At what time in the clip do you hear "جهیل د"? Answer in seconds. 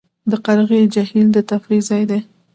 0.93-1.37